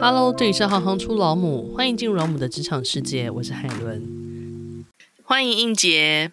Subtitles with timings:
[0.00, 4.84] Hello，这里是行行出老母，欢迎进入老母的职场世界，我是海伦，
[5.22, 6.32] 欢迎应杰。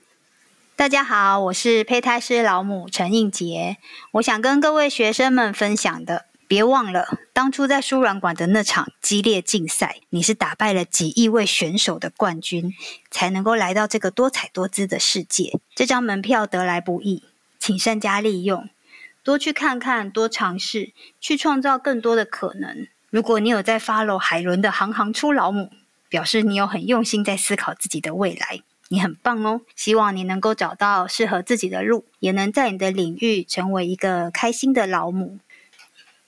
[0.75, 3.77] 大家好，我是胚胎师老母陈应杰，
[4.13, 6.25] 我想跟各位学生们分享的。
[6.47, 12.73] 别忘了，当初在输卵管的那场激烈竞赛，你是打败了几亿位选手的冠军，
[13.09, 15.61] 才能够来到这个多彩多姿的世界。
[15.73, 17.23] 这张门票得来不易，
[17.57, 18.67] 请善加利用，
[19.23, 20.91] 多去看看，多尝试，
[21.21, 22.87] 去创造更多的可能。
[23.11, 25.69] 如果你有在 follow 海伦的行行出老母，
[26.07, 29.61] 表示你有很用心在思考自己的未来，你很棒哦！
[29.75, 35.39] 希望你能够找到适合自己的路，也能在你的领域成为一个开心的老母。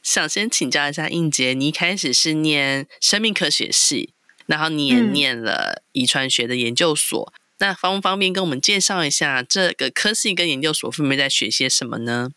[0.02, 4.10] 想先请教一下映洁，你一开始是念生命科学系，
[4.46, 12.32] 然后你也念了遗传学的研究所，嗯、那方不方便跟我们介绍一下这个科系跟研究所分别在学些什么呢？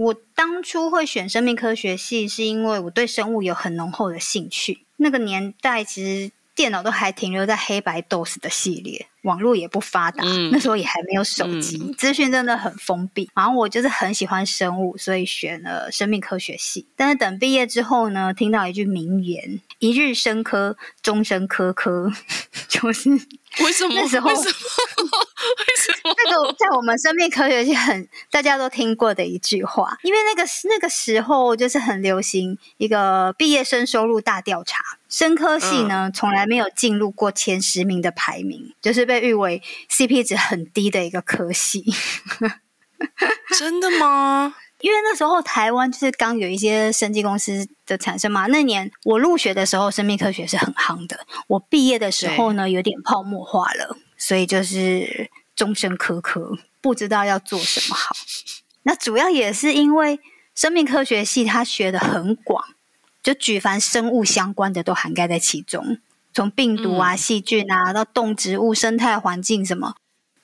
[0.00, 4.86] 我当初会选生命科学系，是因为我对生物有很浓厚的兴趣。
[4.96, 9.08] 那个年代其实电脑都还停留在黑白 DOS 的系列。
[9.24, 13.28] 网络也不发达，嗯、那时候也还没有手机，嗯、资讯真的很封闭。
[13.34, 16.88] 然后我就是很喜欢生物，所以选了生命科学系。
[16.96, 22.10] 但是等毕业之后呢，听到一句名言：“一日生科，终身科科。
[22.66, 23.92] ”就是为什么？
[23.94, 25.28] 那时候为什么？
[25.58, 26.14] 为什么？
[26.16, 34.82] 那个在我们生命科学系很大家都听过的一句话，因为那个那个时候就是很流行一个毕业生收入大调查。
[35.08, 39.60] 生科系呢，嗯、从来没有进入过前十名的排名，就是被誉为
[39.90, 41.84] CP 值很低的一个科系。
[43.58, 44.54] 真的吗？
[44.80, 48.46] 因为那时候台湾就是刚有一些生技公司的产生嘛。
[48.46, 51.26] 那年我入学的时候，生命科学是很夯的。
[51.48, 58.14] 我毕业的时候呢，有点泡沫化了，所以就是终身苛刻，不知道要做什么好。
[58.84, 60.20] 那主要也是因为
[60.54, 62.64] 生命科学系它学的很广。
[63.22, 65.98] 就举凡生物相关的都涵盖在其中，
[66.32, 69.96] 从病毒啊、细菌啊到动植物、生态环境什么，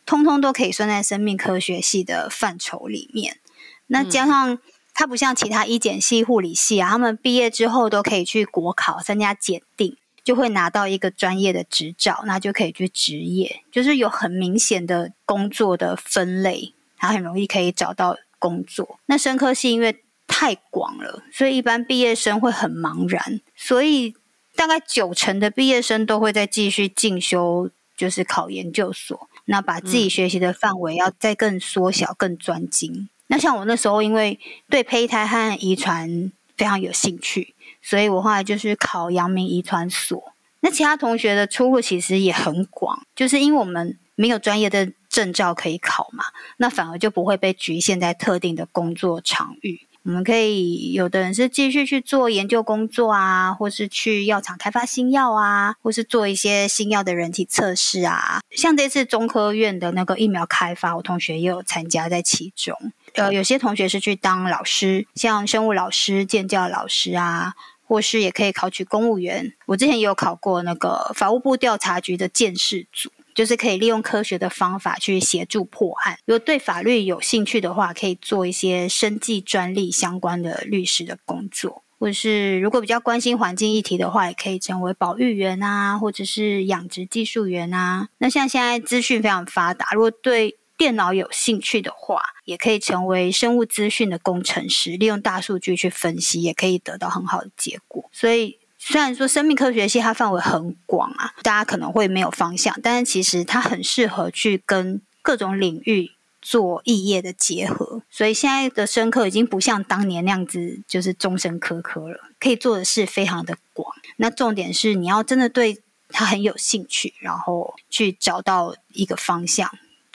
[0.05, 3.39] 通通都可以算在生命科学系的范畴里面。
[3.87, 4.59] 那加上
[4.93, 18.99] 它不像其他医检系、护理系啊，他们毕业之后都可以去国考参加检定，就会拿到一个专业的执照，那就可以去执业，就是有很明显的工作的分类，它很容易可以找到工作。
[19.07, 24.17] 那生科系因为太广了，所以一般毕业生会很茫然，所以
[24.57, 33.09] 大概九成的毕业生都会再继续进修，就是考研究所，那把自己学习的范围要再更缩小、更专精。
[33.29, 37.55] 那像我那时候，因为对胚胎和遗传非常有兴趣，
[37.87, 40.33] 所以我后来就是考阳明遗传所。
[40.59, 46.25] 那其他同学的出路其实也很广，就是因为我们没有专业的证照可以考嘛，
[46.57, 49.83] 那反而就不会被局限在特定的工作场域。
[50.03, 58.41] 我们可以有的人是继续去做研究工作啊，或是去药厂开发新药啊，或是做一些新药的人体测试啊。
[58.53, 62.77] 像这次中科院的那个疫苗开发，我同学也有参加在其中。
[63.15, 67.55] 呃，有些同学是去当老师，像生物老师、健教老师啊，
[67.87, 69.55] 或是也可以考取公务员。
[69.67, 73.11] 我之前也有考过那个法务部调查局的鉴识组。
[73.37, 76.17] 就是可以利用科学的方法去协助破案。
[76.25, 88.09] 如果对法律有兴趣的话，可以做一些生技专利相关的律师的工作，或者是如果比较关心环境议题的话，也可以成为保育员啊，或者是养殖技术员啊。
[88.17, 98.09] 那像现在资讯非常发达，如果对电脑有兴趣的话，也可以成为生物资讯的工程师，利用大数据去分析，也可以得到很好的结果。
[98.13, 98.59] 所以。
[98.79, 108.03] 虽然说生命科学系它范围很广啊，大家可能会没有方向，但是其实它很适合去跟各种领域做异业的结合。
[108.11, 113.93] 所以现在的生科已经不像当年那样子，就是终身科科了，可以做的事非常的广。
[114.19, 119.69] 那重点是你要真的对它很有兴趣，然后去找到一个方向，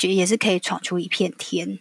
[0.10, 1.80] 就也是可以闯出一片天。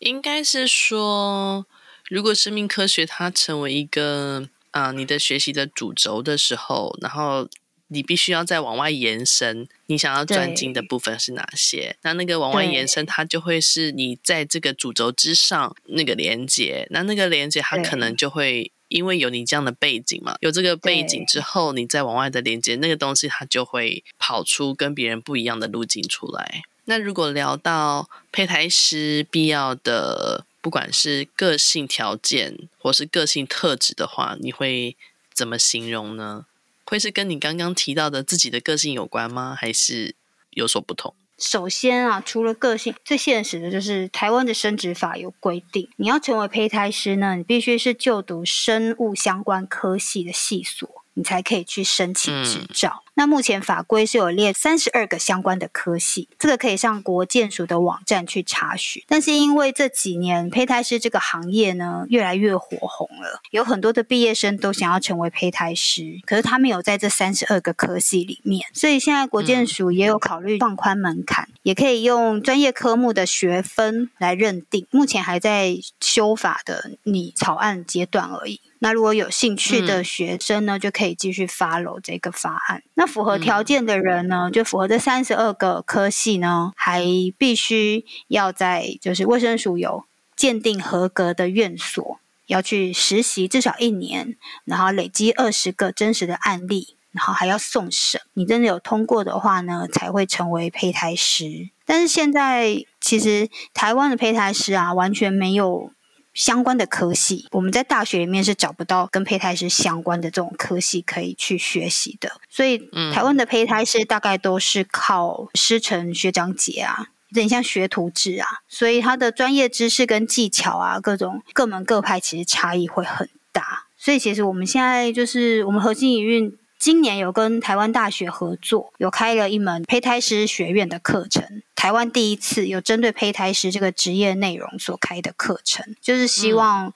[0.00, 1.66] 应该是说，
[2.08, 4.48] 如果生命科学它成为一个。
[4.72, 7.46] 啊、呃，你的学习的主轴的时候，然后
[7.88, 11.94] 你必须要再往外延伸，你想要钻进的部分是哪些？
[12.00, 16.88] 那那个往外延伸，它就会是你在这个主轴之上那个连接。
[16.88, 26.62] 那那个连接，它可能就会因为有你这样的背景嘛，有这个背景之后，你再往外的连接，那个东西它就会跑出跟别人不一样的路径出来。
[26.84, 30.44] 那如果聊到胚胎师必要的。
[30.62, 34.96] 不管是个性条件或是个性特质的话，你会
[35.34, 36.46] 怎么形容呢？
[36.84, 39.56] 会是跟你刚刚提到的自己的个性有关吗？
[39.58, 40.14] 还是
[40.50, 41.12] 有所不同？
[41.36, 50.88] 首先啊，除了个性，最现实的就是台湾的生殖法有规定，你要成为胚胎师呢，你必须是就读生物相关科系的系所。
[51.14, 53.02] 你才可以去申请执照。
[53.08, 59.02] 嗯、那目前法规是有列三十二个相关的科系，这个可以上国建署的网站去查询。
[59.06, 74.86] 但是因为这几年胚胎师这个行业呢越来越火红了，有很多的毕业生都想要成为胚胎师，可是他们有在这三十二个科系里面，所以现在国建署也有考虑放宽门槛，嗯、也可以用专业科目的学分来认定。
[74.90, 78.60] 目前还在修法的拟草案阶段而已。
[78.78, 82.82] 那如果有兴趣的学生呢，嗯、就可以继续 follow 这个法案。
[83.02, 87.02] 那符合条件的人呢，嗯、就符合这三十二个科系呢，还
[87.36, 90.04] 必须要在就是卫生署有
[90.36, 98.20] 鉴定合格的院所要去实习至少一年，然后累积二十个真实的案例，然后还要送审。
[98.34, 101.70] 你真的有通过的话呢，才会成为胚胎师。
[101.84, 105.90] 但是现在其实台湾的胚胎师啊，完全没有。
[106.34, 112.78] 相关的科系，我们在大学里面是找不到跟胚胎师相关的这种科系可以去学习的，所以
[113.12, 123.86] 台湾的胚胎师大概都是靠师承学长姐啊，有点像学徒制啊，所以他的专业知识跟技巧啊，各种各门各派其实差异会很大。
[123.96, 126.56] 所以其实我们现在就是我们核心营运。
[126.82, 136.92] 今年有跟台湾大学合作，有开了一门胚胎师学院的课程，台湾第一次有针对胚胎师这个职业内容所开的课程，就是希望。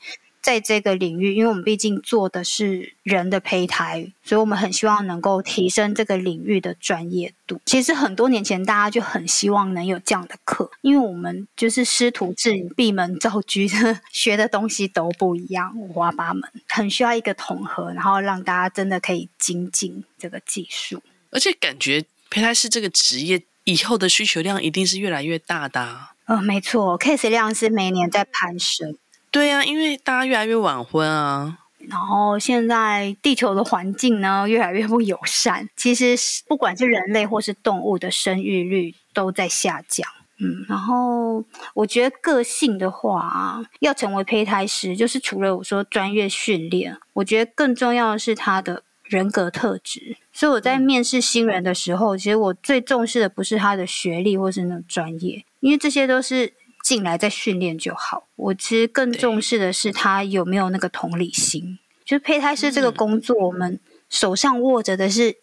[0.47, 7.61] 嗯在这个领域，因为我们毕竟做的是人的胚胎，所以我们很希望能够提升这个领域的专业度。
[7.67, 21.03] 其实很多年前，大家就很希望能有这样的课，因为我们就是师徒制、闭门造车的， 学的东西都不一样，五花八门，很需要一个统合，然后让大家真的可以精进这个技术。
[21.33, 26.13] 而且感觉胚胎师这个职业以后的需求量一定是越来越大的啊。
[26.27, 28.97] 呃，没错，case 量是每年在攀升。
[29.37, 36.17] 对呀、啊，因为大家越来越晚婚啊，然后现在地球的环境呢越来越不友善，其实
[36.49, 40.09] 不管是人类或是动物的生育率都在下降。
[40.39, 41.45] 嗯，然后
[41.75, 50.17] 我觉得个性的话，要成为胚胎师，就是除了我说专业训练，我觉得更重要的是他的人格特质。
[50.33, 56.55] 所以我在面试新人的时候，其实我最重视的不是他的学历或是那种专业，因为这些都是。
[56.87, 58.29] 进来再训练就好。
[58.37, 61.81] 我其实更重视的是他有没有那个同理心。
[62.05, 65.39] 就是胚胎师这个工作，我们手上握着的是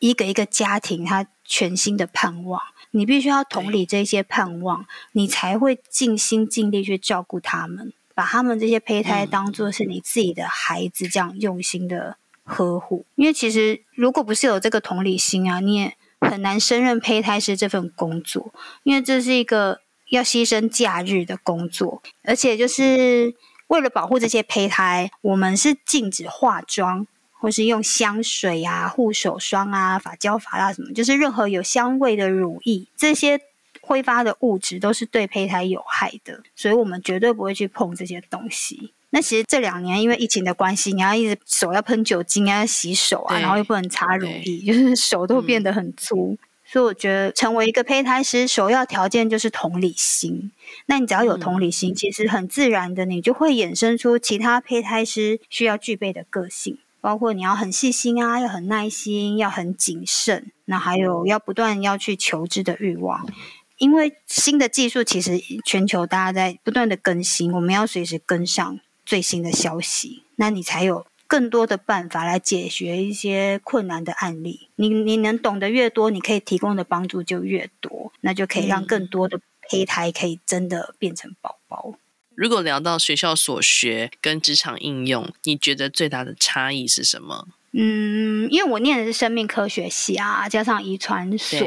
[0.00, 2.60] 一个一个家庭他全新的盼望。
[2.90, 13.06] 你必须要同理这些盼望，你才会尽心尽力去照顾他们，把他们这些胚胎当做是你自己的孩子，这样用心的呵护。
[13.14, 18.52] 因为其实如果不是有这个同理心啊，你也很难胜任胚胎师这份工作，
[18.82, 19.80] 因为这是一个。
[20.12, 23.34] 要牺牲假日的工作，而且就是
[23.68, 27.06] 为了保护这些胚胎，我们是禁止化妆，
[27.40, 33.40] 或是用香水啊、护手霜啊、发胶、发蜡什么，就是任何有香味的乳液，这些
[33.80, 38.92] 挥发的物质都是对胚胎有害的，所以我们绝对不会去碰这些东西。
[39.08, 46.32] 那其实这两年因为疫情的关系，你要一直手要喷酒精啊、洗手啊，然后又不能擦乳液，就是手都变得很粗。
[46.32, 46.38] 嗯
[46.72, 50.50] 所以我觉得成为一个胚胎师，首要条件就是同理心。
[50.86, 63.28] 那你只要有同理心，其实很自然的，你就会衍生出其他胚胎师需要具备的个性，包括你要很细心啊，要很耐心，要很谨慎，那还有要不断要去求知的欲望。
[63.76, 71.04] 因为新的技术其实全球大家在不断的更新，我们要随时跟上最新的消息，那你才有。
[71.32, 81.94] 更多的办法来解决一些困难的案例，你你能懂得越多，你可以提供的帮助就越多，那就可以让更多的胚胎可以真的变成宝宝。
[82.34, 87.48] 如果聊到学校所学跟职场应用，你觉得最大的差异是什么？
[87.74, 91.58] 嗯，因为我念的是生命科学系啊，加上遗传所，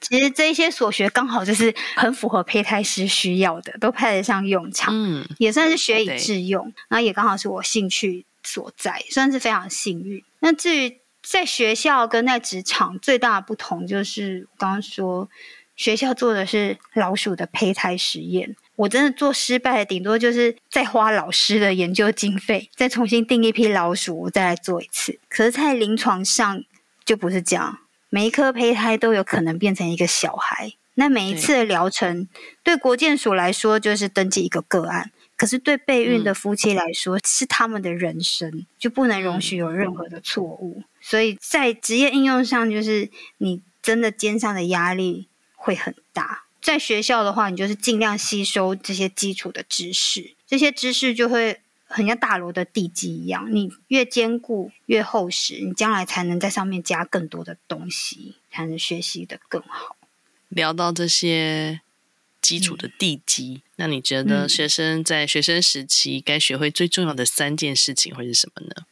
[0.00, 10.22] 其实这些所学刚好就是很符合胚胎师需要的，都派得上用场，嗯，也算是学以致用，对然后也刚好是我兴趣所在，算是非常幸运。
[10.40, 15.28] 那至于在学校跟在职场最大的不同，就是我刚刚说
[15.76, 25.18] 学校做的是老鼠的胚胎实验，我真的做失败的，顶多就是再花老师的研究经费，再重新订一批老鼠，我再来做一次。
[25.28, 26.64] 可是，在临床上
[27.04, 30.72] 就不是这样，每一颗胚胎都有可能变成一个小孩。
[30.94, 32.26] 那每一次的疗程，
[32.64, 35.12] 对，对国健署来说，就是登记一个个案。
[35.38, 40.82] 可是对备孕的夫妻来说，嗯、是他们的人生，就不能容许有任何的错误。
[41.00, 46.44] 所以在职业应用上，就是你真的肩上的压力会很大。
[46.60, 59.96] 在学校的话，你就是尽量吸收这些基础的知识，这些知识就会很像大楼的地基一样，你越坚固越厚实，你将来才能在上面加更多的东西，才能学习的更好。
[60.48, 61.80] 聊到这些
[62.40, 68.86] 基础的地基，嗯、那你觉得学生在学生时期该学会最重要的三件事情会是什么呢？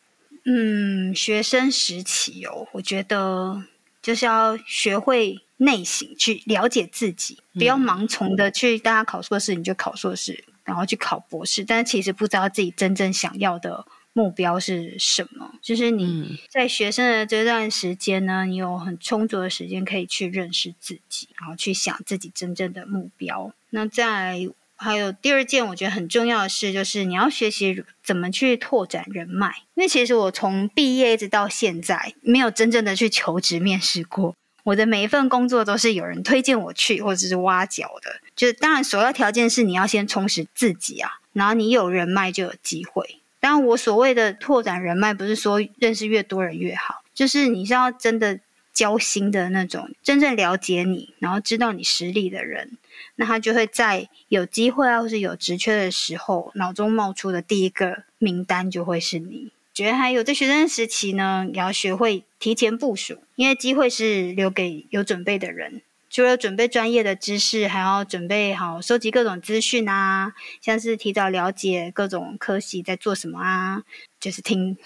[0.44, 3.64] 嗯，学生时期哦，我觉得
[4.00, 15.52] 就是要学会内省，去了解自己，不要盲从的去大家考硕士你就考硕士，然后去考博士，但是其实不知道自己真正想要的目标是什么。
[15.60, 23.52] 就是你在学生的这段时间呢，你有很充足的时间可以去认识自己，然后去想自己真正的目标。
[23.68, 29.64] 那在还有第二件我觉得很重要的事，就是你要学习怎么去拓展人脉。
[29.74, 34.34] 因为其实我从毕业一直到现在，没有真正的去求职面试过。
[34.64, 38.20] 我的每一份工作都是有人推荐我去，或者是挖角的。
[38.34, 43.20] 就是当然首要条件是你要先充实自己啊，然后你有人脉就有机会。
[43.40, 48.40] 当然我所谓的拓展人脉，不是说认识越多人越好，就是你是要真的
[48.72, 52.78] 交心的那种，真正了解你，然后知道你实力的人。
[53.16, 59.52] 那他就会在有机会啊，或是有职缺的时候，脑中冒出的第一个名单就会是你。
[59.72, 65.82] 觉得还有在学生时期呢，也要学会提前部署，因为机会是留给有准备的人。
[66.16, 70.32] 除了准备专业的知识，还要准备好收集各种资讯啊，
[70.62, 73.82] 像是提早了解各种科系在做什么啊，
[74.18, 74.78] 就是听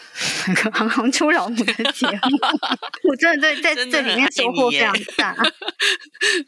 [0.48, 2.38] 那个行行出老母的节目，
[3.08, 5.36] 我真的在在这里面收获非常大。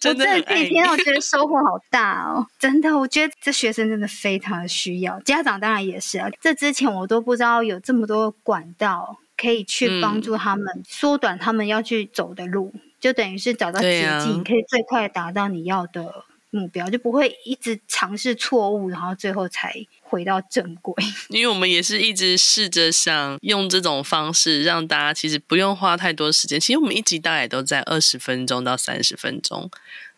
[0.01, 6.29] 真的我真的这几天我觉得收获好大哦，真的，我觉得这学生真的非常的需要，家长当然也是啊。
[6.41, 12.73] 这之前我都不知道有这么多管道可以去帮助他们缩短他们要去走的路。
[13.01, 20.95] 就等于是找到捷径，你可以最快达到你要的目标，啊、就不会一直尝试错误，然后最后才回到正轨。
[21.29, 26.61] 因为我们也是一直试着想用这种方式，让大家其实不用花太多时间。
[26.61, 29.69] 其实我们一集大概都在二十分钟到三十分钟，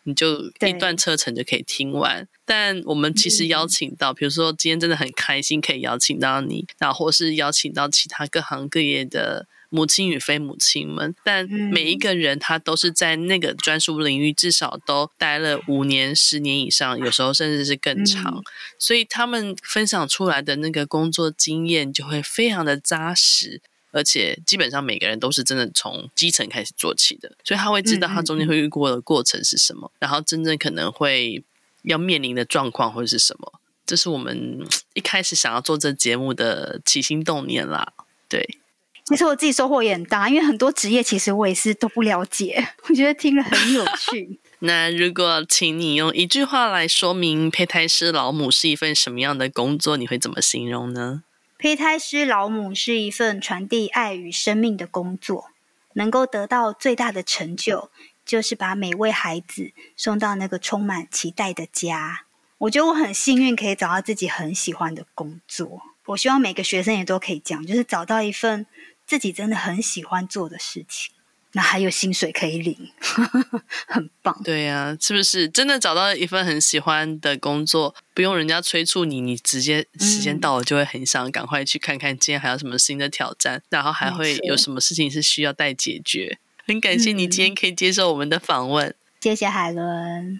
[0.03, 2.27] 你就一段车程就可以听完。
[2.45, 9.47] 对但我们其实邀请到，嗯、比如说今天真的很开心可以邀请到你，然后或是邀请到其他各行各业的。
[9.69, 18.41] 母亲与非母亲们，但每一个人他都是在那个专属领域至少都待了五年、十年以上，有时候甚至是更长，
[18.79, 23.59] 所以他们分享出来的那个工作经验就会非常的扎实，
[23.91, 31.43] 而且基本上每个人都是真的从基层开始做起的，所以他会知道他中间会遇过的过程是什么，然后真正可能会
[31.85, 37.93] 要面临的状况会是什么，这是我们一开始想要做这节目的起心动念啦，
[38.27, 38.59] 对。
[39.05, 44.39] 其实我自己收获也很大，因为很多职业其实我也是都不了解， 我觉得听了很有趣。
[44.59, 51.21] 那如果请你用一句话来说明胚胎师老母是一份什么样的工作，你会怎么形容呢？
[51.59, 55.51] 胚胎师老母是一份传递爱与生命的工作，
[55.93, 57.91] 能够得到最大的成就，
[58.25, 62.25] 就是把每位孩子送到那个充满期待的家。
[62.57, 65.81] 我觉得我很幸运，可以找到自己很喜欢的工作。
[66.07, 68.65] 我希望每个学生也都可以这样，就是找到一份。
[69.07, 71.13] 自己真的很喜欢做的事情，
[71.51, 72.89] 那还有薪水可以领，
[73.85, 74.35] 很棒。
[74.43, 86.39] 对呀、啊，是不是真的找到一份很喜欢的工作，不用人家催促你，你直接时间到了就会很想赶快去看看今天还有什么新的挑战，然后还会有什么事情是需要待解决。
[86.67, 90.39] 很感谢你今天可以接受我们的访问，谢谢海伦。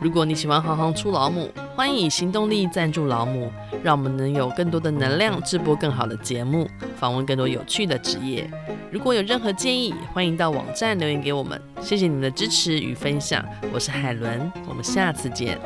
[0.00, 8.50] 如果你喜欢行行出老母，欢迎以行动力赞助老母，让我们能有更多的能量制播更好的节目，访问更多有趣的职业。
[8.90, 11.60] 如果有任何建议，欢迎到网站留言给我们。
[11.80, 15.56] 谢谢你们的支持与分享，我是海伦，我们下次见。